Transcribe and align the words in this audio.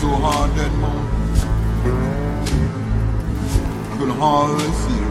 so 0.00 0.06
hard 0.10 0.54
that 0.54 0.72
morning. 0.74 1.08
I 3.90 3.96
could 3.98 4.10
hardly 4.10 4.72
see 4.72 4.98
her. 5.02 5.07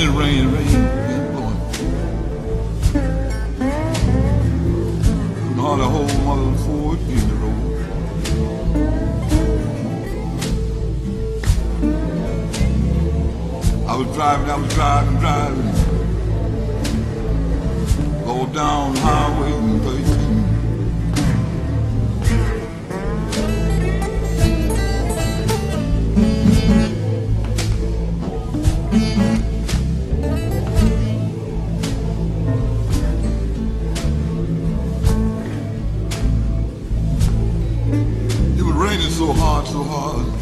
blowing 0.00 0.08
and 0.08 0.18
rain, 0.18 0.52
rain, 0.52 0.66
rain 0.96 1.32
blowing. 1.32 1.60
Couldn't 5.34 5.58
hardly 5.58 5.86
hold 5.86 6.10
my 6.24 6.34
little 6.34 6.54
Ford 6.64 7.00
in 7.00 7.28
the 7.28 7.34
road. 7.34 7.56
I 13.88 13.96
was 13.96 14.08
driving, 14.14 14.50
I 14.50 14.56
was 14.56 14.74
driving, 14.74 15.18
driving. 15.18 15.79
one. 39.90 40.39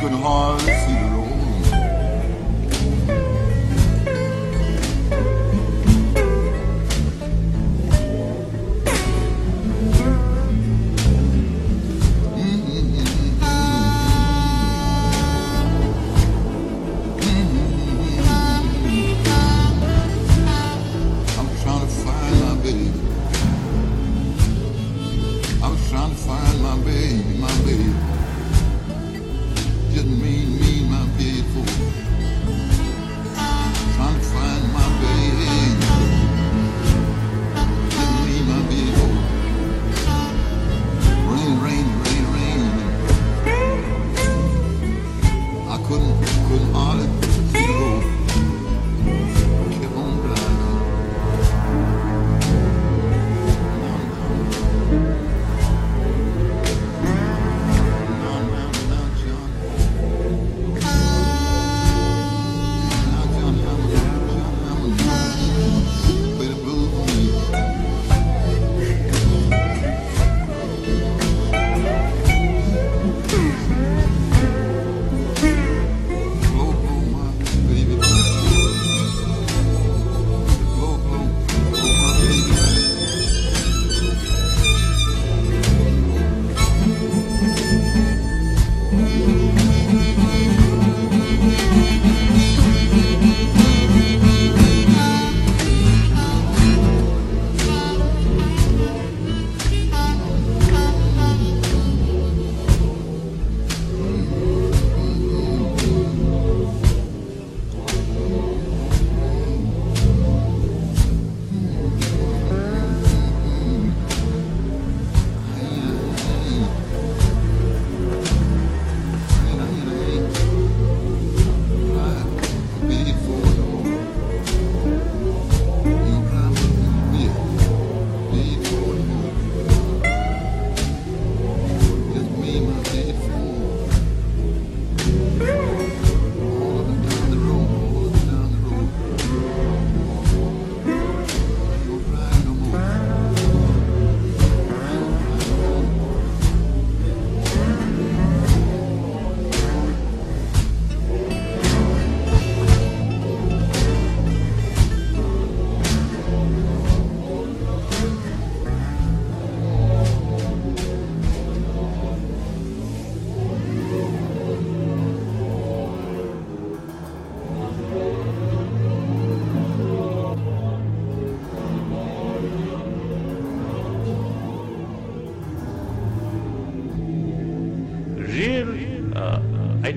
good 0.00 0.12
horse, 0.12 0.99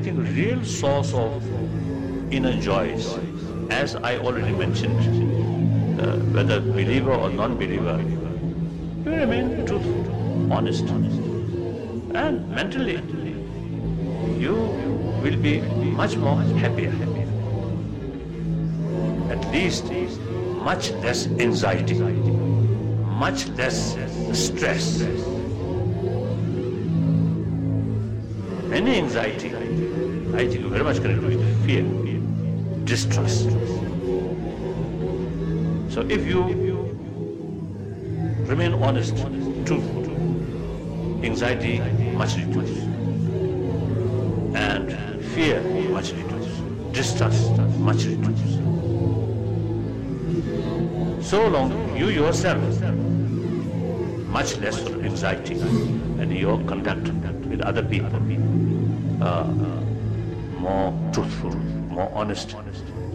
I 0.06 0.12
real 0.12 0.64
source 0.66 1.14
of 1.14 1.42
inner 2.32 2.60
joys, 2.60 3.18
as 3.70 3.96
I 3.96 4.18
already 4.18 4.52
mentioned, 4.54 6.02
uh, 6.02 6.18
whether 6.36 6.60
believer 6.60 7.14
or 7.14 7.30
non-believer, 7.30 8.02
you 9.06 9.12
remain 9.12 9.66
truthful, 9.66 10.52
honest, 10.52 10.84
and 10.84 12.50
mentally 12.50 13.00
you 14.38 14.56
will 15.24 15.38
be 15.38 15.62
much 15.62 16.18
more 16.18 16.36
happier. 16.64 16.94
At 19.32 19.50
least 19.52 19.86
much 20.70 20.92
less 20.92 21.28
anxiety, 21.28 22.00
much 23.24 23.48
less 23.50 23.96
stress. 24.34 25.33
Any 28.74 28.98
anxiety, 28.98 29.50
I 30.34 30.48
think 30.48 30.54
you 30.54 30.68
very 30.68 30.84
much 30.84 31.00
connected 31.00 31.24
with 31.24 31.66
fear, 31.66 31.84
distrust. 32.86 33.52
So 35.94 36.02
if 36.10 36.26
you 36.26 36.42
remain 38.48 38.74
honest, 38.74 39.16
truthful, 39.68 40.06
anxiety 41.24 41.82
much 42.18 42.36
reduced, 42.36 42.88
and 44.56 45.24
fear 45.36 45.62
much 45.92 46.12
reduced, 46.14 46.64
distrust 46.94 47.52
much 47.78 48.06
reduced. 48.06 48.58
So 51.30 51.48
long 51.48 51.96
you 51.96 52.10
yourself 52.10 52.60
much 54.30 54.58
less 54.58 54.84
anxiety. 54.88 55.62
And 56.24 56.32
your 56.32 56.58
conduct 56.64 57.10
with 57.50 57.62
other 57.62 57.84
people 57.84 58.20
uh, 59.22 59.44
more 60.58 60.94
truthful, 61.14 61.56
more 61.90 62.10
honest, 62.14 62.56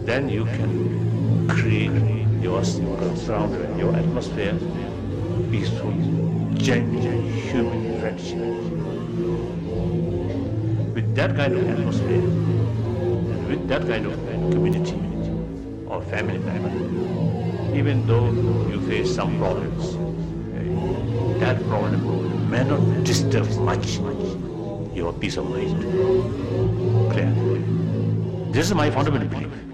then 0.05 0.29
you 0.29 0.45
can 0.45 1.47
create 1.49 1.91
your 2.41 2.63
surrounding, 2.63 3.77
your 3.77 3.95
atmosphere 3.95 4.57
peaceful, 5.51 5.91
genuine 6.55 7.23
human 7.31 7.99
friendship. 7.99 8.37
With 10.93 11.15
that 11.15 11.35
kind 11.35 11.53
of 11.53 11.67
atmosphere, 11.69 12.23
and 13.31 13.47
with 13.47 13.67
that 13.67 13.81
kind 13.87 14.05
of 14.05 14.13
community 14.51 14.95
or 15.87 16.01
family 16.03 16.37
member, 16.39 17.75
even 17.75 18.05
though 18.05 18.27
you 18.69 18.79
face 18.81 19.13
some 19.15 19.37
problems, 19.37 19.95
that 21.39 21.57
problem 21.67 22.49
may 22.49 22.63
not 22.63 23.03
disturb 23.03 23.47
much, 23.59 23.99
much 23.99 24.38
your 24.93 25.13
peace 25.13 25.37
of 25.37 25.49
mind. 25.49 25.81
Clear? 27.11 27.31
This 28.51 28.65
is 28.67 28.73
my 28.73 28.89
fundamental 28.89 29.27
belief. 29.27 29.68